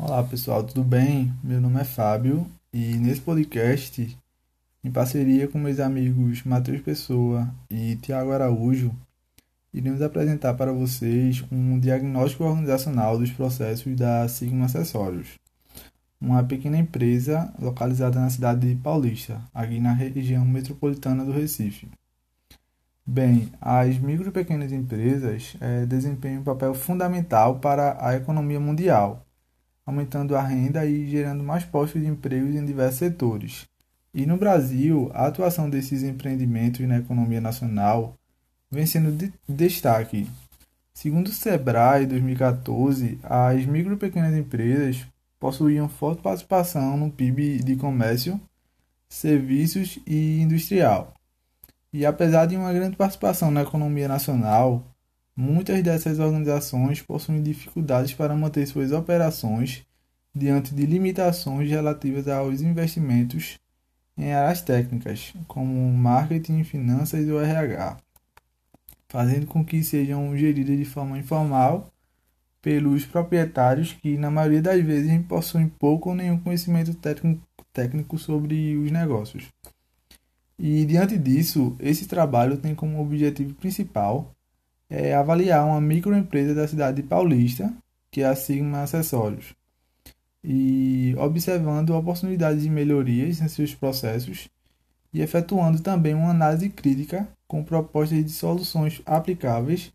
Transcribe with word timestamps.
Olá 0.00 0.22
pessoal, 0.22 0.62
tudo 0.62 0.84
bem? 0.84 1.34
Meu 1.42 1.60
nome 1.60 1.80
é 1.80 1.84
Fábio 1.84 2.46
e 2.72 2.94
nesse 2.98 3.20
podcast, 3.20 4.16
em 4.84 4.92
parceria 4.92 5.48
com 5.48 5.58
meus 5.58 5.80
amigos 5.80 6.44
Matheus 6.44 6.80
Pessoa 6.80 7.52
e 7.68 7.96
Tiago 7.96 8.30
Araújo, 8.30 8.94
iremos 9.74 10.00
apresentar 10.00 10.54
para 10.54 10.72
vocês 10.72 11.44
um 11.50 11.80
diagnóstico 11.80 12.44
organizacional 12.44 13.18
dos 13.18 13.32
processos 13.32 13.96
da 13.96 14.28
Sigma 14.28 14.66
Acessórios, 14.66 15.30
uma 16.20 16.44
pequena 16.44 16.78
empresa 16.78 17.52
localizada 17.60 18.20
na 18.20 18.30
cidade 18.30 18.68
de 18.68 18.80
Paulista, 18.80 19.42
aqui 19.52 19.80
na 19.80 19.92
região 19.92 20.44
metropolitana 20.44 21.24
do 21.24 21.32
Recife. 21.32 21.88
Bem, 23.04 23.50
as 23.60 23.98
micro 23.98 24.28
e 24.28 24.30
pequenas 24.30 24.70
empresas 24.70 25.56
é, 25.60 25.84
desempenham 25.86 26.42
um 26.42 26.44
papel 26.44 26.72
fundamental 26.72 27.58
para 27.58 27.98
a 28.00 28.14
economia 28.14 28.60
mundial 28.60 29.24
aumentando 29.88 30.36
a 30.36 30.42
renda 30.42 30.84
e 30.84 31.08
gerando 31.08 31.42
mais 31.42 31.64
postos 31.64 32.02
de 32.02 32.06
emprego 32.06 32.46
em 32.46 32.62
diversos 32.62 32.98
setores. 32.98 33.66
E 34.12 34.26
no 34.26 34.36
Brasil, 34.36 35.10
a 35.14 35.26
atuação 35.26 35.70
desses 35.70 36.02
empreendimentos 36.02 36.86
na 36.86 36.98
economia 36.98 37.40
nacional 37.40 38.14
vem 38.70 38.84
sendo 38.84 39.10
de 39.10 39.32
destaque. 39.48 40.28
Segundo 40.92 41.28
o 41.28 41.32
Sebrae 41.32 42.04
2014, 42.04 43.18
as 43.22 43.64
micro 43.64 43.94
e 43.94 43.96
pequenas 43.96 44.36
empresas 44.36 45.06
possuíam 45.40 45.88
forte 45.88 46.20
participação 46.20 46.98
no 46.98 47.10
PIB 47.10 47.62
de 47.62 47.74
comércio, 47.76 48.38
serviços 49.08 49.98
e 50.06 50.38
industrial. 50.42 51.14
E 51.94 52.04
apesar 52.04 52.44
de 52.44 52.58
uma 52.58 52.74
grande 52.74 52.94
participação 52.94 53.50
na 53.50 53.62
economia 53.62 54.06
nacional, 54.06 54.84
Muitas 55.40 55.80
dessas 55.84 56.18
organizações 56.18 57.00
possuem 57.00 57.40
dificuldades 57.40 58.12
para 58.12 58.34
manter 58.34 58.66
suas 58.66 58.90
operações 58.90 59.86
diante 60.34 60.74
de 60.74 60.84
limitações 60.84 61.70
relativas 61.70 62.26
aos 62.26 62.60
investimentos 62.60 63.56
em 64.16 64.32
áreas 64.32 64.62
técnicas, 64.62 65.32
como 65.46 65.92
marketing, 65.92 66.64
finanças 66.64 67.24
e 67.24 67.30
o 67.30 67.38
RH, 67.38 67.98
fazendo 69.08 69.46
com 69.46 69.64
que 69.64 69.80
sejam 69.84 70.36
geridas 70.36 70.76
de 70.76 70.84
forma 70.84 71.16
informal 71.16 71.88
pelos 72.60 73.06
proprietários 73.06 73.92
que, 73.92 74.18
na 74.18 74.32
maioria 74.32 74.60
das 74.60 74.84
vezes, 74.84 75.24
possuem 75.28 75.68
pouco 75.68 76.08
ou 76.08 76.16
nenhum 76.16 76.40
conhecimento 76.40 76.92
técnico 77.72 78.18
sobre 78.18 78.76
os 78.76 78.90
negócios. 78.90 79.46
E 80.58 80.84
diante 80.84 81.16
disso, 81.16 81.76
esse 81.78 82.08
trabalho 82.08 82.56
tem 82.56 82.74
como 82.74 83.00
objetivo 83.00 83.54
principal 83.54 84.34
é 84.88 85.14
avaliar 85.14 85.64
uma 85.66 85.80
microempresa 85.80 86.54
da 86.54 86.66
cidade 86.66 87.02
de 87.02 87.08
Paulista, 87.08 87.72
que 88.10 88.22
é 88.22 88.26
a 88.26 88.34
Sigma 88.34 88.82
Acessórios, 88.82 89.54
e 90.42 91.14
observando 91.18 91.90
oportunidades 91.90 92.62
de 92.62 92.70
melhorias 92.70 93.40
em 93.40 93.48
seus 93.48 93.74
processos 93.74 94.48
e 95.12 95.20
efetuando 95.20 95.80
também 95.80 96.14
uma 96.14 96.30
análise 96.30 96.68
crítica 96.68 97.28
com 97.46 97.64
propostas 97.64 98.24
de 98.24 98.30
soluções 98.30 99.02
aplicáveis 99.04 99.92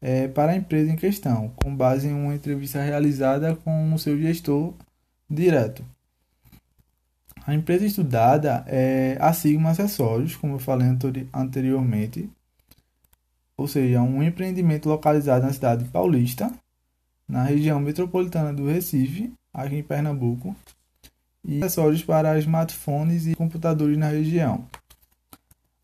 é, 0.00 0.28
para 0.28 0.52
a 0.52 0.56
empresa 0.56 0.92
em 0.92 0.96
questão, 0.96 1.50
com 1.56 1.74
base 1.74 2.06
em 2.06 2.12
uma 2.12 2.34
entrevista 2.34 2.82
realizada 2.82 3.56
com 3.56 3.92
o 3.94 3.98
seu 3.98 4.18
gestor 4.18 4.74
direto. 5.28 5.84
A 7.46 7.54
empresa 7.54 7.86
estudada 7.86 8.64
é 8.66 9.16
a 9.20 9.32
Sigma 9.32 9.70
Acessórios, 9.70 10.34
como 10.36 10.54
eu 10.54 10.58
falei 10.58 10.88
anteriormente, 11.32 12.28
ou 13.56 13.66
seja, 13.66 14.02
um 14.02 14.22
empreendimento 14.22 14.88
localizado 14.88 15.46
na 15.46 15.52
cidade 15.52 15.84
de 15.84 15.90
Paulista, 15.90 16.52
na 17.26 17.42
região 17.42 17.80
metropolitana 17.80 18.52
do 18.52 18.66
Recife, 18.66 19.32
aqui 19.52 19.76
em 19.76 19.82
Pernambuco, 19.82 20.54
e 21.44 21.58
acessórios 21.62 22.02
para 22.02 22.38
smartphones 22.38 23.26
e 23.26 23.34
computadores 23.34 23.96
na 23.96 24.08
região. 24.08 24.66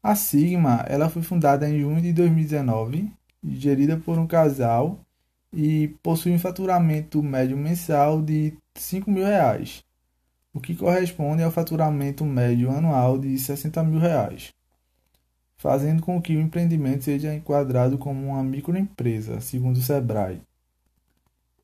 A 0.02 0.14
Sigma 0.14 0.84
ela 0.88 1.08
foi 1.08 1.22
fundada 1.22 1.68
em 1.68 1.80
junho 1.80 2.02
de 2.02 2.12
2019, 2.12 3.10
gerida 3.44 3.96
por 3.96 4.18
um 4.18 4.26
casal 4.26 4.98
e 5.52 5.88
possui 6.02 6.32
um 6.32 6.38
faturamento 6.38 7.22
médio 7.22 7.56
mensal 7.56 8.20
de 8.20 8.52
5 8.74 9.10
mil 9.10 9.24
reais, 9.24 9.84
o 10.52 10.60
que 10.60 10.74
corresponde 10.74 11.42
ao 11.42 11.50
faturamento 11.50 12.24
médio 12.24 12.70
anual 12.70 13.18
de 13.18 13.38
60 13.38 13.82
mil 13.82 14.00
reais 14.00 14.52
fazendo 15.62 16.02
com 16.02 16.20
que 16.20 16.36
o 16.36 16.40
empreendimento 16.40 17.04
seja 17.04 17.32
enquadrado 17.32 17.96
como 17.96 18.26
uma 18.26 18.42
microempresa, 18.42 19.40
segundo 19.40 19.76
o 19.76 19.80
Sebrae. 19.80 20.42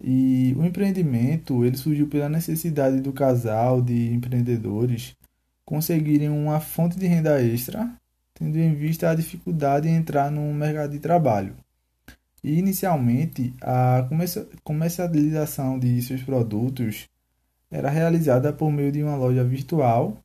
E 0.00 0.54
o 0.56 0.64
empreendimento 0.64 1.64
ele 1.64 1.76
surgiu 1.76 2.06
pela 2.06 2.28
necessidade 2.28 3.00
do 3.00 3.12
casal 3.12 3.82
de 3.82 4.14
empreendedores 4.14 5.16
conseguirem 5.64 6.28
uma 6.28 6.60
fonte 6.60 6.96
de 6.96 7.08
renda 7.08 7.42
extra, 7.42 7.92
tendo 8.34 8.56
em 8.56 8.72
vista 8.72 9.10
a 9.10 9.16
dificuldade 9.16 9.88
em 9.88 9.96
entrar 9.96 10.30
no 10.30 10.54
mercado 10.54 10.92
de 10.92 11.00
trabalho. 11.00 11.56
E 12.44 12.56
inicialmente 12.56 13.52
a 13.60 14.08
comercialização 14.62 15.76
de 15.76 16.00
seus 16.02 16.22
produtos 16.22 17.08
era 17.68 17.90
realizada 17.90 18.52
por 18.52 18.70
meio 18.70 18.92
de 18.92 19.02
uma 19.02 19.16
loja 19.16 19.42
virtual 19.42 20.16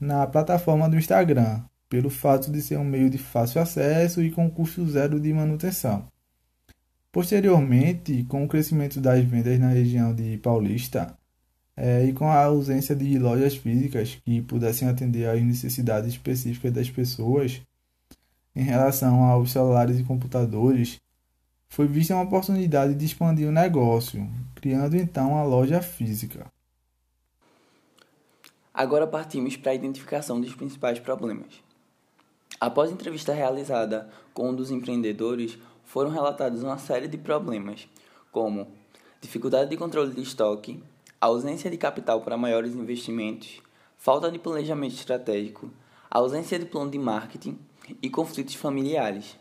na 0.00 0.26
plataforma 0.26 0.88
do 0.88 0.98
Instagram, 0.98 1.62
pelo 1.94 2.10
fato 2.10 2.50
de 2.50 2.60
ser 2.60 2.76
um 2.76 2.84
meio 2.84 3.08
de 3.08 3.18
fácil 3.18 3.62
acesso 3.62 4.20
e 4.20 4.28
com 4.28 4.50
custo 4.50 4.84
zero 4.84 5.20
de 5.20 5.32
manutenção. 5.32 6.08
Posteriormente, 7.12 8.24
com 8.24 8.44
o 8.44 8.48
crescimento 8.48 9.00
das 9.00 9.24
vendas 9.24 9.60
na 9.60 9.68
região 9.68 10.12
de 10.12 10.36
Paulista 10.38 11.16
é, 11.76 12.04
e 12.04 12.12
com 12.12 12.28
a 12.28 12.46
ausência 12.46 12.96
de 12.96 13.16
lojas 13.16 13.54
físicas 13.54 14.18
que 14.24 14.42
pudessem 14.42 14.88
atender 14.88 15.28
às 15.28 15.40
necessidades 15.40 16.10
específicas 16.10 16.72
das 16.72 16.90
pessoas 16.90 17.62
em 18.56 18.64
relação 18.64 19.22
aos 19.22 19.52
celulares 19.52 19.96
e 20.00 20.02
computadores, 20.02 21.00
foi 21.68 21.86
vista 21.86 22.12
uma 22.12 22.24
oportunidade 22.24 22.92
de 22.96 23.04
expandir 23.04 23.46
o 23.46 23.52
negócio, 23.52 24.28
criando 24.56 24.96
então 24.96 25.36
a 25.36 25.44
loja 25.44 25.80
física. 25.80 26.44
Agora 28.72 29.06
partimos 29.06 29.56
para 29.56 29.70
a 29.70 29.76
identificação 29.76 30.40
dos 30.40 30.52
principais 30.56 30.98
problemas. 30.98 31.62
Após 32.60 32.90
entrevista 32.90 33.32
realizada 33.32 34.08
com 34.32 34.50
um 34.50 34.54
dos 34.54 34.70
empreendedores, 34.70 35.58
foram 35.84 36.10
relatados 36.10 36.62
uma 36.62 36.78
série 36.78 37.08
de 37.08 37.18
problemas, 37.18 37.88
como 38.30 38.68
dificuldade 39.20 39.70
de 39.70 39.76
controle 39.76 40.12
de 40.12 40.22
estoque, 40.22 40.82
ausência 41.20 41.70
de 41.70 41.76
capital 41.76 42.20
para 42.20 42.36
maiores 42.36 42.74
investimentos, 42.74 43.60
falta 43.96 44.30
de 44.30 44.38
planejamento 44.38 44.94
estratégico, 44.94 45.70
ausência 46.10 46.58
de 46.58 46.66
plano 46.66 46.90
de 46.90 46.98
marketing 46.98 47.58
e 48.02 48.08
conflitos 48.08 48.54
familiares. 48.54 49.36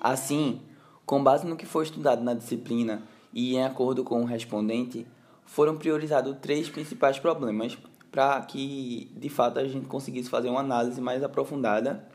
Assim, 0.00 0.60
com 1.04 1.22
base 1.22 1.46
no 1.46 1.56
que 1.56 1.66
foi 1.66 1.84
estudado 1.84 2.22
na 2.22 2.34
disciplina 2.34 3.02
e 3.32 3.54
em 3.54 3.64
acordo 3.64 4.04
com 4.04 4.22
o 4.22 4.26
respondente, 4.26 5.06
foram 5.44 5.76
priorizados 5.76 6.36
três 6.40 6.68
principais 6.68 7.18
problemas 7.18 7.76
para 8.10 8.40
que 8.42 9.10
de 9.16 9.28
fato 9.28 9.58
a 9.58 9.66
gente 9.66 9.86
conseguisse 9.86 10.30
fazer 10.30 10.48
uma 10.48 10.60
análise 10.60 11.00
mais 11.00 11.22
aprofundada 11.22 12.13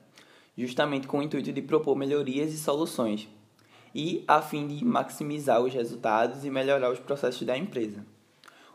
justamente 0.59 1.07
com 1.07 1.19
o 1.19 1.23
intuito 1.23 1.53
de 1.53 1.61
propor 1.61 1.95
melhorias 1.95 2.53
e 2.53 2.57
soluções, 2.57 3.29
e 3.95 4.25
a 4.27 4.41
fim 4.41 4.67
de 4.67 4.83
maximizar 4.83 5.61
os 5.61 5.73
resultados 5.73 6.43
e 6.43 6.49
melhorar 6.49 6.91
os 6.91 6.99
processos 6.99 7.47
da 7.47 7.57
empresa. 7.57 8.05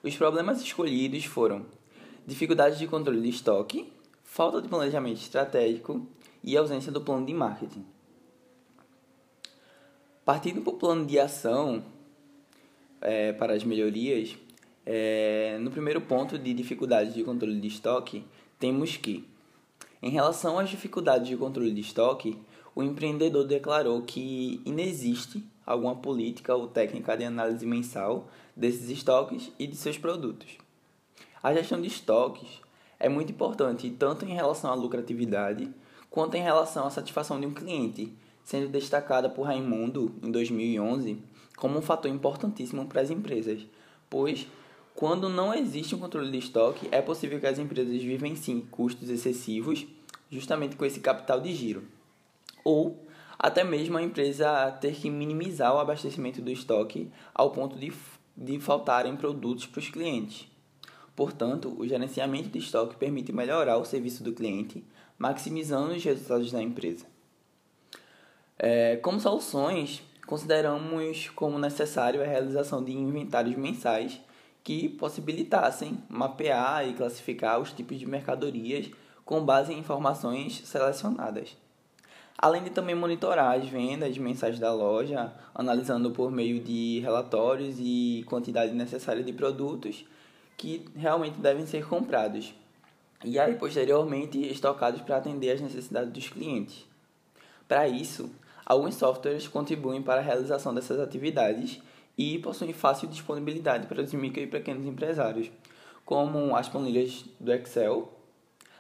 Os 0.03 0.17
problemas 0.17 0.62
escolhidos 0.62 1.27
foram 1.27 1.67
dificuldades 2.27 2.78
de 2.78 2.87
controle 2.87 3.21
de 3.21 3.28
estoque, 3.28 3.93
falta 4.25 4.62
de 4.62 4.69
planejamento 4.69 5.19
estratégico 5.19 6.06
e 6.43 6.56
ausência 6.56 6.91
do 6.91 7.03
plano 7.03 7.27
de 7.27 7.34
marketing. 7.34 7.84
Partindo 10.25 10.62
para 10.62 10.73
o 10.73 10.78
plano 10.78 11.05
de 11.05 11.19
ação 11.19 11.84
é, 12.99 13.34
para 13.34 13.53
as 13.53 13.62
melhorias, 13.62 14.35
é, 14.87 15.59
no 15.61 15.70
primeiro 15.70 16.00
ponto 16.00 16.38
de 16.38 16.55
dificuldades 16.55 17.12
de 17.12 17.23
controle 17.23 17.61
de 17.61 17.69
estoque, 17.69 18.25
temos 18.59 18.97
que 18.97 19.34
em 20.05 20.11
relação 20.11 20.59
às 20.59 20.69
dificuldades 20.69 21.27
de 21.29 21.35
controle 21.35 21.73
de 21.73 21.81
estoque, 21.81 22.39
o 22.75 22.83
empreendedor 22.83 23.47
declarou 23.47 24.03
que 24.03 24.61
inexiste 24.62 25.43
alguma 25.65 25.97
política 25.97 26.55
ou 26.55 26.69
técnica 26.69 27.17
de 27.17 27.25
análise 27.25 27.65
mensal 27.65 28.29
desses 28.55 28.91
estoques 28.91 29.51
e 29.59 29.67
de 29.67 29.75
seus 29.75 29.97
produtos. 29.97 30.59
A 31.43 31.55
gestão 31.55 31.81
de 31.81 31.89
estoques 31.89 32.61
é 33.01 33.09
muito 33.09 33.33
importante 33.33 33.89
tanto 33.99 34.27
em 34.27 34.35
relação 34.35 34.71
à 34.71 34.75
lucratividade 34.75 35.71
quanto 36.11 36.35
em 36.35 36.43
relação 36.43 36.87
à 36.87 36.91
satisfação 36.91 37.41
de 37.41 37.47
um 37.47 37.55
cliente, 37.55 38.12
sendo 38.45 38.69
destacada 38.69 39.31
por 39.31 39.47
Raimundo 39.47 40.15
em 40.23 40.31
2011 40.31 41.17
como 41.57 41.79
um 41.79 41.83
fator 41.83 42.11
importantíssimo 42.11 42.85
para 42.85 43.00
as 43.00 43.09
empresas, 43.09 43.62
pois 44.11 44.47
quando 44.94 45.29
não 45.29 45.52
existe 45.52 45.94
um 45.94 45.99
controle 45.99 46.31
de 46.31 46.38
estoque, 46.38 46.88
é 46.91 47.02
possível 47.02 47.41
que 47.41 47.46
as 47.46 47.58
empresas 47.58 48.02
vivenciem 48.02 48.61
custos 48.61 49.11
excessivos, 49.11 49.87
justamente 50.31 50.76
com 50.76 50.85
esse 50.85 51.00
capital 51.00 51.41
de 51.41 51.52
giro. 51.52 51.85
Ou 52.64 53.05
até 53.38 53.62
mesmo 53.64 53.99
a 53.99 54.02
empresa 54.02 54.70
ter 54.81 54.94
que 54.94 55.11
minimizar 55.11 55.75
o 55.75 55.79
abastecimento 55.79 56.41
do 56.41 56.50
estoque 56.50 57.11
ao 57.35 57.50
ponto 57.50 57.76
de 57.76 57.93
de 58.37 58.58
faltarem 58.58 59.17
produtos 59.17 59.67
para 59.67 59.79
os 59.79 59.88
clientes. 59.88 60.49
Portanto, 61.14 61.75
o 61.79 61.87
gerenciamento 61.87 62.49
de 62.49 62.58
estoque 62.58 62.97
permite 62.97 63.32
melhorar 63.32 63.76
o 63.76 63.85
serviço 63.85 64.25
do 64.25 64.32
cliente, 64.32 64.85
maximizando 65.17 65.94
os 65.94 66.02
resultados 66.02 66.50
da 66.50 66.61
empresa. 66.61 67.06
É, 68.58 68.97
como 68.97 69.20
soluções, 69.20 70.02
consideramos 70.26 71.29
como 71.31 71.58
necessário 71.58 72.20
a 72.20 72.26
realização 72.26 72.82
de 72.82 72.93
inventários 72.93 73.56
mensais 73.56 74.20
que 74.64 74.88
possibilitassem 74.88 75.99
mapear 76.08 76.88
e 76.88 76.94
classificar 76.94 77.61
os 77.61 77.70
tipos 77.70 77.99
de 77.99 78.06
mercadorias 78.06 78.90
com 79.22 79.44
base 79.44 79.72
em 79.75 79.78
informações 79.78 80.62
selecionadas. 80.64 81.55
Além 82.37 82.64
de 82.64 82.70
também 82.70 82.94
monitorar 82.94 83.58
as 83.61 83.69
vendas 83.69 84.16
mensais 84.19 84.58
da 84.58 84.72
loja, 84.72 85.32
analisando 85.55 86.11
por 86.11 86.32
meio 86.32 86.61
de 86.61 86.99
relatórios 87.00 87.76
e 87.78 88.25
quantidade 88.26 88.72
necessária 88.72 89.22
de 89.22 89.32
produtos 89.32 90.05
que 90.56 90.84
realmente 90.96 91.38
devem 91.38 91.66
ser 91.66 91.87
comprados. 91.87 92.55
E 93.22 93.38
aí, 93.38 93.55
posteriormente, 93.55 94.38
estocados 94.50 95.00
para 95.02 95.19
atender 95.19 95.52
às 95.52 95.61
necessidades 95.61 96.12
dos 96.12 96.28
clientes. 96.28 96.84
Para 97.69 97.88
isso, 97.88 98.31
alguns 98.66 98.94
softwares 98.96 99.46
contribuem 99.46 100.02
para 100.02 100.20
a 100.20 100.25
realização 100.25 100.75
dessas 100.75 100.99
atividades 100.99 101.81
e 102.16 102.38
possuem 102.38 102.72
fácil 102.72 103.08
disponibilidade 103.08 103.87
para 103.87 104.02
os 104.02 104.12
micro 104.12 104.40
e 104.43 104.46
pequenos 104.46 104.87
empresários, 104.87 105.50
como 106.05 106.55
as 106.55 106.69
planilhas 106.69 107.25
do 107.40 107.52
Excel, 107.52 108.12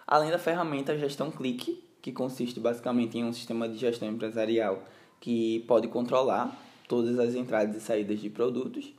além 0.06 0.30
da 0.30 0.38
ferramenta 0.38 0.96
Gestão 0.96 1.30
Clique, 1.30 1.82
que 2.00 2.12
consiste 2.12 2.60
basicamente 2.60 3.18
em 3.18 3.24
um 3.24 3.32
sistema 3.32 3.68
de 3.68 3.78
gestão 3.78 4.08
empresarial 4.08 4.82
que 5.20 5.60
pode 5.60 5.88
controlar 5.88 6.54
todas 6.86 7.18
as 7.18 7.34
entradas 7.34 7.74
e 7.76 7.80
saídas 7.80 8.20
de 8.20 8.28
produtos, 8.28 8.92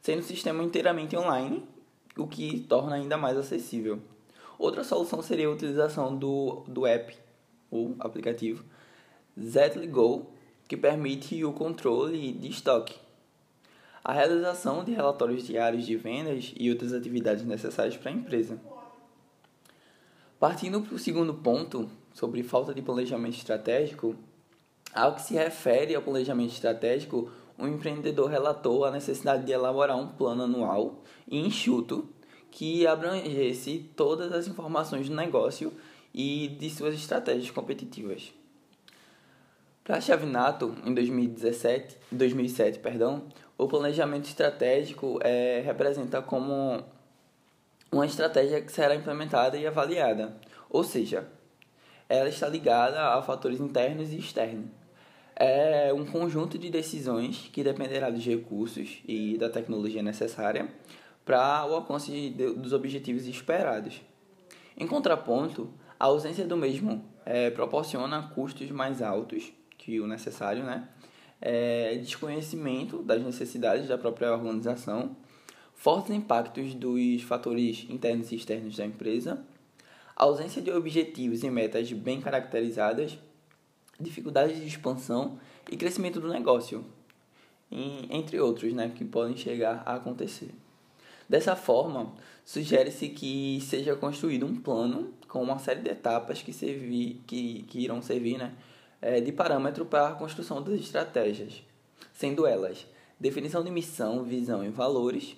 sendo 0.00 0.20
um 0.20 0.22
sistema 0.22 0.62
inteiramente 0.62 1.16
online, 1.16 1.64
o 2.16 2.28
que 2.28 2.60
torna 2.60 2.94
ainda 2.94 3.16
mais 3.16 3.36
acessível. 3.36 4.00
Outra 4.56 4.84
solução 4.84 5.20
seria 5.20 5.48
a 5.48 5.50
utilização 5.50 6.16
do, 6.16 6.62
do 6.68 6.86
app, 6.86 7.16
ou 7.70 7.96
aplicativo, 7.98 8.64
Zetly 9.38 9.88
Go, 9.88 10.30
que 10.68 10.76
permite 10.76 11.44
o 11.44 11.52
controle 11.52 12.32
de 12.32 12.48
estoque, 12.48 12.94
a 14.04 14.12
realização 14.12 14.84
de 14.84 14.92
relatórios 14.92 15.46
diários 15.46 15.86
de 15.86 15.96
vendas 15.96 16.52
e 16.54 16.70
outras 16.70 16.92
atividades 16.92 17.42
necessárias 17.42 17.96
para 17.96 18.10
a 18.10 18.14
empresa. 18.14 18.60
Partindo 20.38 20.82
para 20.82 20.94
o 20.94 20.98
segundo 20.98 21.32
ponto, 21.32 21.88
sobre 22.12 22.42
falta 22.42 22.74
de 22.74 22.82
planejamento 22.82 23.38
estratégico, 23.38 24.14
ao 24.92 25.14
que 25.14 25.22
se 25.22 25.34
refere 25.34 25.94
ao 25.94 26.02
planejamento 26.02 26.52
estratégico, 26.52 27.30
o 27.58 27.66
empreendedor 27.66 28.28
relatou 28.28 28.84
a 28.84 28.90
necessidade 28.90 29.46
de 29.46 29.52
elaborar 29.52 29.96
um 29.96 30.08
plano 30.08 30.42
anual 30.42 31.02
e 31.26 31.38
enxuto 31.38 32.06
que 32.50 32.86
abrangesse 32.86 33.90
todas 33.96 34.32
as 34.32 34.46
informações 34.46 35.08
do 35.08 35.14
negócio 35.14 35.72
e 36.12 36.48
de 36.48 36.68
suas 36.68 36.94
estratégias 36.94 37.50
competitivas. 37.50 38.32
Para 39.82 40.00
Chavinato, 40.00 40.74
em 40.84 40.94
2017, 40.94 41.96
2007, 42.12 42.78
perdão, 42.78 43.24
o 43.56 43.68
planejamento 43.68 44.26
estratégico 44.26 45.18
é, 45.22 45.62
representa 45.64 46.20
como 46.20 46.82
uma 47.90 48.06
estratégia 48.06 48.60
que 48.60 48.72
será 48.72 48.94
implementada 48.94 49.56
e 49.56 49.66
avaliada, 49.66 50.36
ou 50.68 50.82
seja, 50.82 51.28
ela 52.08 52.28
está 52.28 52.48
ligada 52.48 53.00
a 53.14 53.22
fatores 53.22 53.60
internos 53.60 54.12
e 54.12 54.18
externos. 54.18 54.66
É 55.36 55.92
um 55.92 56.04
conjunto 56.04 56.56
de 56.56 56.70
decisões 56.70 57.50
que 57.52 57.64
dependerá 57.64 58.08
dos 58.10 58.24
recursos 58.24 59.00
e 59.06 59.36
da 59.36 59.48
tecnologia 59.48 60.02
necessária 60.02 60.68
para 61.24 61.66
o 61.66 61.74
alcance 61.74 62.30
dos 62.30 62.72
objetivos 62.72 63.26
esperados. 63.26 64.00
Em 64.76 64.86
contraponto, 64.86 65.72
a 65.98 66.06
ausência 66.06 66.44
do 66.44 66.56
mesmo 66.56 67.04
é, 67.24 67.50
proporciona 67.50 68.30
custos 68.34 68.70
mais 68.70 69.00
altos 69.00 69.52
que 69.76 70.00
o 70.00 70.06
necessário, 70.06 70.64
né? 70.64 70.88
É, 71.44 71.96
desconhecimento 71.98 73.02
das 73.02 73.22
necessidades 73.22 73.86
da 73.86 73.98
própria 73.98 74.32
organização, 74.32 75.14
fortes 75.74 76.10
impactos 76.10 76.74
dos 76.74 77.22
fatores 77.22 77.86
internos 77.90 78.32
e 78.32 78.36
externos 78.36 78.74
da 78.78 78.86
empresa, 78.86 79.44
ausência 80.16 80.62
de 80.62 80.70
objetivos 80.70 81.44
e 81.44 81.50
metas 81.50 81.92
bem 81.92 82.18
caracterizadas, 82.18 83.18
dificuldades 84.00 84.56
de 84.56 84.66
expansão 84.66 85.38
e 85.70 85.76
crescimento 85.76 86.18
do 86.18 86.28
negócio, 86.28 86.82
entre 87.70 88.40
outros, 88.40 88.72
né, 88.72 88.90
que 88.94 89.04
podem 89.04 89.36
chegar 89.36 89.82
a 89.84 89.96
acontecer. 89.96 90.48
Dessa 91.28 91.54
forma, 91.54 92.14
sugere-se 92.42 93.08
que 93.10 93.60
seja 93.60 93.94
construído 93.96 94.46
um 94.46 94.56
plano 94.56 95.12
com 95.28 95.42
uma 95.42 95.58
série 95.58 95.82
de 95.82 95.90
etapas 95.90 96.40
que, 96.40 96.52
servir, 96.52 97.20
que, 97.26 97.64
que 97.64 97.80
irão 97.80 98.00
servir 98.00 98.38
né, 98.38 98.54
é, 99.04 99.20
de 99.20 99.30
parâmetro 99.30 99.84
para 99.84 100.08
a 100.08 100.14
construção 100.14 100.62
das 100.62 100.80
estratégias, 100.80 101.62
sendo 102.14 102.46
elas 102.46 102.86
definição 103.20 103.62
de 103.62 103.70
missão, 103.70 104.24
visão 104.24 104.64
e 104.64 104.70
valores, 104.70 105.36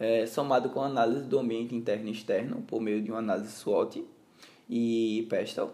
é, 0.00 0.24
somado 0.26 0.70
com 0.70 0.80
análise 0.80 1.24
do 1.24 1.38
ambiente 1.38 1.74
interno 1.74 2.08
e 2.08 2.12
externo 2.12 2.62
por 2.62 2.80
meio 2.80 3.02
de 3.02 3.10
uma 3.10 3.18
análise 3.18 3.52
SWOT 3.52 4.02
e 4.68 5.26
PESTEL, 5.28 5.72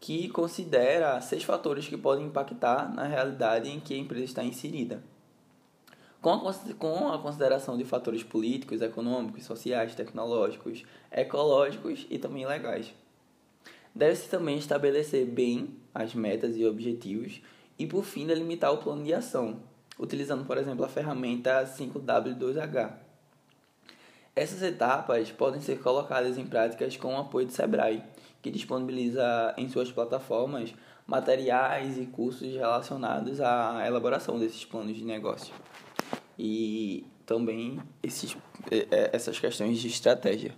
que 0.00 0.28
considera 0.30 1.20
seis 1.20 1.44
fatores 1.44 1.86
que 1.86 1.96
podem 1.96 2.26
impactar 2.26 2.92
na 2.92 3.04
realidade 3.04 3.70
em 3.70 3.78
que 3.78 3.94
a 3.94 3.98
empresa 3.98 4.24
está 4.24 4.42
inserida. 4.42 5.00
Com 6.20 7.08
a, 7.08 7.18
consideração 7.20 7.78
de 7.78 7.84
fatores 7.84 8.24
políticos, 8.24 8.82
econômicos, 8.82 9.44
sociais, 9.44 9.94
tecnológicos, 9.94 10.84
ecológicos 11.08 12.04
e 12.10 12.18
também 12.18 12.44
legais. 12.44 12.92
Deve-se 13.96 14.28
também 14.28 14.58
estabelecer 14.58 15.24
bem 15.24 15.74
as 15.94 16.14
metas 16.14 16.54
e 16.54 16.66
objetivos 16.66 17.40
e, 17.78 17.86
por 17.86 18.04
fim, 18.04 18.26
delimitar 18.26 18.70
o 18.70 18.76
plano 18.76 19.02
de 19.02 19.14
ação, 19.14 19.58
utilizando, 19.98 20.44
por 20.44 20.58
exemplo, 20.58 20.84
a 20.84 20.88
ferramenta 20.88 21.64
5W2H. 21.64 22.92
Essas 24.34 24.60
etapas 24.60 25.30
podem 25.32 25.62
ser 25.62 25.80
colocadas 25.80 26.36
em 26.36 26.44
práticas 26.44 26.94
com 26.98 27.14
o 27.14 27.18
apoio 27.18 27.46
do 27.46 27.52
Sebrae, 27.52 28.02
que 28.42 28.50
disponibiliza 28.50 29.54
em 29.56 29.66
suas 29.66 29.90
plataformas 29.90 30.74
materiais 31.06 31.96
e 31.96 32.04
cursos 32.04 32.52
relacionados 32.52 33.40
à 33.40 33.82
elaboração 33.86 34.38
desses 34.38 34.62
planos 34.62 34.94
de 34.94 35.06
negócio. 35.06 35.54
E 36.38 37.06
também 37.24 37.80
esses, 38.02 38.36
essas 39.10 39.38
questões 39.38 39.78
de 39.78 39.88
estratégia. 39.88 40.52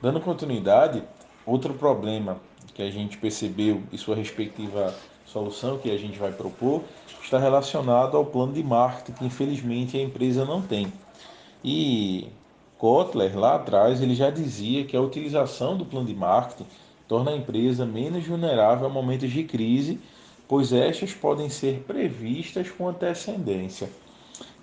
Dando 0.00 0.22
continuidade, 0.22 1.06
Outro 1.48 1.72
problema 1.72 2.38
que 2.74 2.82
a 2.82 2.90
gente 2.90 3.16
percebeu 3.16 3.82
e 3.90 3.96
sua 3.96 4.14
respectiva 4.14 4.94
solução 5.24 5.78
que 5.78 5.90
a 5.90 5.96
gente 5.96 6.18
vai 6.18 6.30
propor 6.30 6.84
está 7.22 7.38
relacionado 7.38 8.18
ao 8.18 8.26
plano 8.26 8.52
de 8.52 8.62
marketing 8.62 9.12
que 9.12 9.24
infelizmente 9.24 9.96
a 9.96 10.02
empresa 10.02 10.44
não 10.44 10.60
tem. 10.60 10.92
E 11.64 12.28
Kotler 12.76 13.34
lá 13.38 13.54
atrás 13.54 14.02
ele 14.02 14.14
já 14.14 14.28
dizia 14.28 14.84
que 14.84 14.94
a 14.94 15.00
utilização 15.00 15.74
do 15.74 15.86
plano 15.86 16.06
de 16.06 16.14
marketing 16.14 16.66
torna 17.08 17.30
a 17.30 17.36
empresa 17.36 17.86
menos 17.86 18.26
vulnerável 18.26 18.86
a 18.86 18.90
momentos 18.90 19.30
de 19.30 19.42
crise, 19.44 19.98
pois 20.46 20.70
estas 20.70 21.14
podem 21.14 21.48
ser 21.48 21.82
previstas 21.86 22.70
com 22.70 22.86
antecedência. 22.86 23.88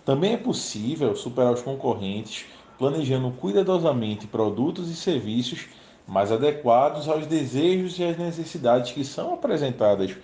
Também 0.06 0.34
é 0.34 0.38
possível 0.38 1.15
superar 1.15 1.51
os 1.51 1.63
concorrentes 1.63 2.46
planejando 2.77 3.32
cuidadosamente 3.32 4.27
produtos 4.27 4.88
e 4.88 4.96
serviços 4.96 5.68
mais 6.07 6.31
adequados 6.31 7.07
aos 7.07 7.25
desejos 7.25 7.97
e 7.97 8.03
às 8.03 8.17
necessidades 8.17 8.91
que 8.91 9.03
são 9.03 9.33
apresentadas 9.33 10.15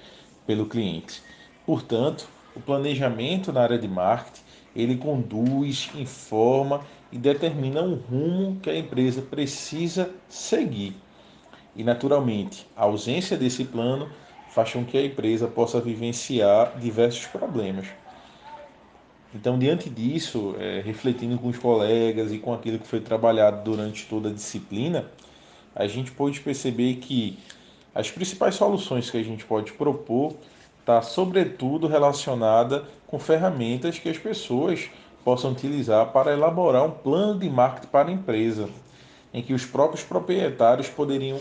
pelo 0.45 0.65
cliente. 0.65 1.21
Portanto, 1.65 2.27
o 2.55 2.59
planejamento 2.59 3.51
na 3.51 3.61
área 3.61 3.77
de 3.77 3.87
marketing, 3.87 4.41
ele 4.75 4.97
conduz, 4.97 5.89
informa 5.95 6.81
e 7.11 7.17
determina 7.17 7.81
um 7.81 7.95
rumo 7.95 8.59
que 8.61 8.69
a 8.69 8.77
empresa 8.77 9.21
precisa 9.21 10.09
seguir. 10.29 10.95
E 11.75 11.83
naturalmente, 11.83 12.67
a 12.75 12.83
ausência 12.83 13.37
desse 13.37 13.65
plano 13.65 14.09
faz 14.49 14.73
com 14.73 14.83
que 14.83 14.97
a 14.97 15.05
empresa 15.05 15.47
possa 15.47 15.79
vivenciar 15.79 16.77
diversos 16.77 17.25
problemas. 17.25 17.87
Então, 19.33 19.57
diante 19.57 19.89
disso, 19.89 20.55
é, 20.59 20.81
refletindo 20.81 21.37
com 21.37 21.47
os 21.47 21.57
colegas 21.57 22.33
e 22.33 22.37
com 22.37 22.53
aquilo 22.53 22.77
que 22.77 22.87
foi 22.87 22.99
trabalhado 22.99 23.63
durante 23.63 24.05
toda 24.07 24.27
a 24.27 24.33
disciplina, 24.33 25.05
a 25.75 25.87
gente 25.87 26.11
pode 26.11 26.39
perceber 26.39 26.95
que 26.95 27.39
as 27.93 28.09
principais 28.09 28.55
soluções 28.55 29.09
que 29.09 29.17
a 29.17 29.23
gente 29.23 29.45
pode 29.45 29.73
propor 29.73 30.33
está 30.79 31.01
sobretudo 31.01 31.87
relacionada 31.87 32.85
com 33.07 33.19
ferramentas 33.19 33.99
que 33.99 34.09
as 34.09 34.17
pessoas 34.17 34.89
possam 35.23 35.51
utilizar 35.51 36.07
para 36.11 36.33
elaborar 36.33 36.83
um 36.83 36.91
plano 36.91 37.39
de 37.39 37.49
marketing 37.49 37.87
para 37.87 38.09
a 38.09 38.11
empresa, 38.11 38.69
em 39.33 39.41
que 39.41 39.53
os 39.53 39.65
próprios 39.65 40.03
proprietários 40.03 40.87
poderiam 40.89 41.39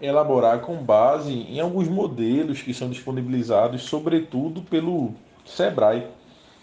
elaborar 0.00 0.60
com 0.60 0.76
base 0.76 1.32
em 1.32 1.60
alguns 1.60 1.88
modelos 1.88 2.62
que 2.62 2.72
são 2.72 2.88
disponibilizados, 2.88 3.82
sobretudo 3.82 4.62
pelo 4.62 5.12
Sebrae. 5.44 6.06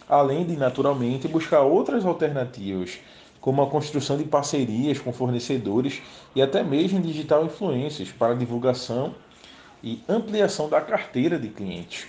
além 0.07 0.45
de, 0.45 0.55
naturalmente, 0.55 1.27
buscar 1.27 1.62
outras 1.62 2.05
alternativas, 2.05 3.00
como 3.46 3.62
a 3.62 3.68
construção 3.68 4.18
de 4.18 4.24
parcerias 4.24 4.98
com 4.98 5.14
fornecedores 5.14 6.02
e 6.36 6.42
até 6.42 6.64
mesmo 6.64 7.00
digital 7.00 7.46
influências 7.46 8.12
para 8.12 8.34
divulgação 8.34 9.14
e 9.84 10.02
ampliação 10.10 10.68
da 10.68 10.82
carteira 10.82 11.38
de 11.38 11.50
clientes. 11.50 12.08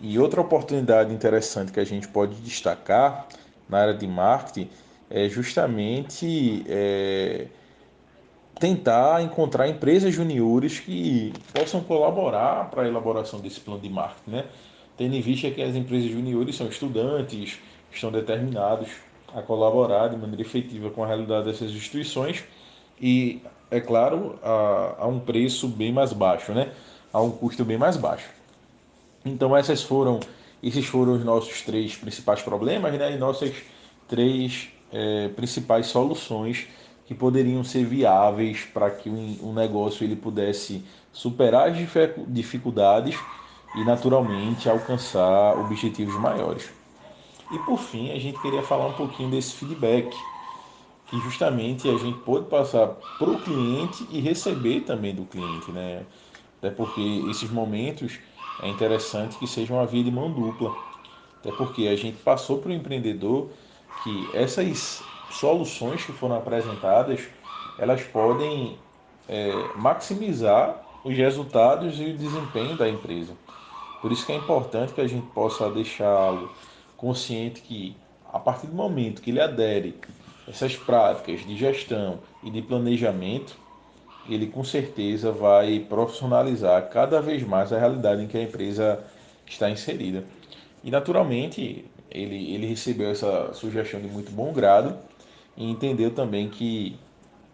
E 0.00 0.16
outra 0.20 0.40
oportunidade 0.40 1.12
interessante 1.12 1.72
que 1.72 1.80
a 1.80 1.84
gente 1.84 2.06
pode 2.06 2.36
destacar 2.36 3.26
na 3.68 3.78
área 3.78 3.94
de 3.94 4.06
marketing 4.06 4.70
é 5.10 5.28
justamente 5.28 6.64
é, 6.68 7.48
tentar 8.60 9.22
encontrar 9.24 9.66
empresas 9.66 10.14
juniores 10.14 10.78
que 10.78 11.32
possam 11.52 11.80
colaborar 11.80 12.70
para 12.70 12.84
a 12.84 12.86
elaboração 12.86 13.40
desse 13.40 13.58
plano 13.58 13.80
de 13.80 13.88
marketing, 13.88 14.30
né? 14.30 14.44
Tendo 14.96 15.16
em 15.16 15.20
vista 15.20 15.50
que 15.50 15.60
as 15.60 15.74
empresas 15.74 16.08
juniores 16.08 16.54
são 16.54 16.68
estudantes, 16.68 17.58
estão 17.90 18.12
determinados 18.12 18.90
a 19.34 19.42
colaborar 19.42 20.08
de 20.08 20.16
maneira 20.16 20.42
efetiva 20.42 20.90
com 20.90 21.04
a 21.04 21.06
realidade 21.06 21.46
dessas 21.46 21.70
instituições 21.70 22.44
e, 23.00 23.42
é 23.70 23.80
claro, 23.80 24.38
a, 24.42 24.96
a 25.00 25.06
um 25.06 25.18
preço 25.18 25.68
bem 25.68 25.92
mais 25.92 26.12
baixo, 26.12 26.52
né? 26.52 26.72
A 27.12 27.20
um 27.20 27.30
custo 27.30 27.64
bem 27.64 27.76
mais 27.76 27.96
baixo. 27.96 28.28
Então 29.24 29.56
essas 29.56 29.82
foram, 29.82 30.20
esses 30.62 30.86
foram 30.86 31.14
os 31.14 31.24
nossos 31.24 31.62
três 31.62 31.96
principais 31.96 32.42
problemas, 32.42 32.92
né? 32.94 33.12
E 33.12 33.18
nossas 33.18 33.52
três 34.08 34.68
é, 34.92 35.28
principais 35.28 35.86
soluções 35.86 36.66
que 37.06 37.14
poderiam 37.14 37.62
ser 37.62 37.84
viáveis 37.84 38.64
para 38.64 38.90
que 38.90 39.08
um, 39.08 39.38
um 39.42 39.52
negócio 39.52 40.04
ele 40.04 40.16
pudesse 40.16 40.84
superar 41.12 41.68
as 41.68 41.76
dificuldades 42.28 43.16
e 43.76 43.84
naturalmente 43.84 44.68
alcançar 44.68 45.58
objetivos 45.58 46.18
maiores. 46.20 46.70
E 47.50 47.58
por 47.58 47.78
fim, 47.78 48.10
a 48.10 48.18
gente 48.18 48.38
queria 48.40 48.62
falar 48.62 48.86
um 48.86 48.92
pouquinho 48.94 49.30
desse 49.30 49.54
feedback, 49.54 50.16
que 51.06 51.20
justamente 51.20 51.88
a 51.88 51.96
gente 51.96 52.18
pode 52.20 52.46
passar 52.48 52.88
para 52.88 53.30
o 53.30 53.40
cliente 53.40 54.06
e 54.10 54.20
receber 54.20 54.80
também 54.82 55.14
do 55.14 55.24
cliente, 55.24 55.70
né? 55.70 56.04
Até 56.58 56.70
porque 56.70 57.00
esses 57.00 57.50
momentos 57.50 58.18
é 58.58 58.68
interessante 58.68 59.38
que 59.38 59.46
seja 59.46 59.72
uma 59.72 59.86
via 59.86 60.02
de 60.02 60.10
mão 60.10 60.32
dupla. 60.32 60.76
Até 61.40 61.52
porque 61.52 61.86
a 61.86 61.96
gente 61.96 62.18
passou 62.18 62.58
para 62.60 62.70
o 62.70 62.74
empreendedor 62.74 63.50
que 63.96 64.30
essas 64.32 65.02
soluções 65.28 66.04
que 66.04 66.12
foram 66.12 66.36
apresentadas, 66.36 67.20
elas 67.78 68.02
podem 68.02 68.78
é, 69.28 69.72
maximizar 69.76 70.84
os 71.04 71.16
resultados 71.16 72.00
e 72.00 72.06
o 72.06 72.18
desempenho 72.18 72.76
da 72.76 72.88
empresa. 72.88 73.38
Por 74.00 74.12
isso 74.12 74.26
que 74.26 74.32
é 74.32 74.36
importante 74.36 74.92
que 74.92 75.00
a 75.00 75.06
gente 75.06 75.26
possa 75.28 75.70
deixá-lo 75.70 76.50
consciente 76.96 77.60
que, 77.60 77.96
a 78.32 78.38
partir 78.38 78.66
do 78.66 78.74
momento 78.74 79.22
que 79.22 79.30
ele 79.30 79.40
adere 79.40 79.94
essas 80.48 80.76
práticas 80.76 81.44
de 81.44 81.56
gestão 81.56 82.20
e 82.42 82.50
de 82.50 82.62
planejamento, 82.62 83.56
ele 84.28 84.46
com 84.46 84.64
certeza 84.64 85.30
vai 85.30 85.80
profissionalizar 85.80 86.88
cada 86.88 87.20
vez 87.20 87.42
mais 87.42 87.72
a 87.72 87.78
realidade 87.78 88.22
em 88.22 88.26
que 88.26 88.36
a 88.36 88.42
empresa 88.42 89.04
está 89.46 89.70
inserida. 89.70 90.24
E 90.82 90.90
naturalmente, 90.90 91.84
ele, 92.10 92.54
ele 92.54 92.66
recebeu 92.66 93.10
essa 93.10 93.52
sugestão 93.54 94.00
de 94.00 94.08
muito 94.08 94.30
bom 94.30 94.52
grado 94.52 94.96
e 95.56 95.68
entendeu 95.68 96.10
também 96.10 96.48
que 96.48 96.96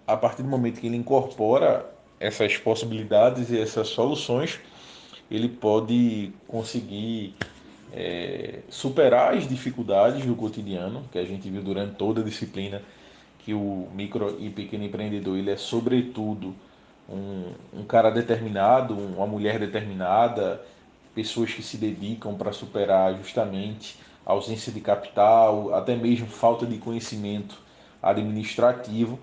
a 0.07 0.17
partir 0.17 0.43
do 0.43 0.49
momento 0.49 0.81
que 0.81 0.87
ele 0.87 0.97
incorpora 0.97 1.87
essas 2.19 2.57
possibilidades 2.57 3.51
e 3.51 3.59
essas 3.59 3.89
soluções, 3.89 4.61
ele 5.31 5.49
pode 5.49 6.33
conseguir 6.47 7.35
é, 7.93 8.61
superar 8.69 9.35
as 9.35 9.47
dificuldades 9.47 10.25
do 10.25 10.35
cotidiano, 10.35 11.05
que 11.13 11.19
a 11.19 11.25
gente 11.25 11.49
viu 11.51 11.63
durante 11.63 11.97
toda 11.97 12.21
a 12.21 12.25
disciplina, 12.25 12.83
que 13.41 13.53
o 13.53 13.89
micro 13.95 14.37
e 14.41 14.49
pequeno 14.51 14.85
empreendedor 14.85 15.37
ele 15.37 15.51
é 15.51 15.57
sobretudo 15.57 16.55
um, 17.09 17.53
um 17.73 17.85
cara 17.85 18.11
determinado, 18.11 18.95
uma 18.95 19.27
mulher 19.27 19.59
determinada, 19.59 20.63
pessoas 21.15 21.53
que 21.53 21.63
se 21.63 21.77
dedicam 21.77 22.35
para 22.35 22.53
superar 22.53 23.15
justamente 23.17 23.99
a 24.25 24.33
ausência 24.33 24.73
de 24.73 24.81
capital, 24.81 25.75
até 25.75 25.95
mesmo 25.95 26.27
falta 26.27 26.65
de 26.65 26.79
conhecimento 26.79 27.59
administrativo. 28.03 29.19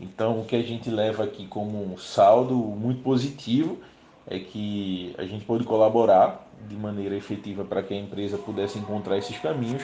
Então, 0.00 0.40
o 0.40 0.44
que 0.44 0.56
a 0.56 0.62
gente 0.62 0.88
leva 0.88 1.24
aqui 1.24 1.46
como 1.46 1.82
um 1.82 1.98
saldo 1.98 2.54
muito 2.54 3.02
positivo 3.02 3.78
é 4.26 4.38
que 4.38 5.14
a 5.18 5.24
gente 5.24 5.44
pode 5.44 5.64
colaborar 5.64 6.46
de 6.68 6.76
maneira 6.76 7.14
efetiva 7.14 7.64
para 7.64 7.82
que 7.82 7.92
a 7.92 7.96
empresa 7.96 8.38
pudesse 8.38 8.78
encontrar 8.78 9.18
esses 9.18 9.38
caminhos 9.38 9.82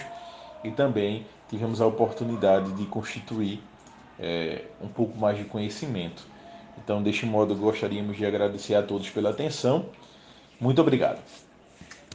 e 0.64 0.70
também 0.70 1.26
tivemos 1.48 1.80
a 1.80 1.86
oportunidade 1.86 2.72
de 2.72 2.86
constituir 2.86 3.60
é, 4.18 4.64
um 4.80 4.88
pouco 4.88 5.18
mais 5.18 5.36
de 5.36 5.44
conhecimento. 5.44 6.26
Então, 6.82 7.02
deste 7.02 7.26
modo, 7.26 7.54
gostaríamos 7.54 8.16
de 8.16 8.24
agradecer 8.24 8.74
a 8.74 8.82
todos 8.82 9.10
pela 9.10 9.30
atenção. 9.30 9.86
Muito 10.58 10.80
obrigado. 10.80 11.20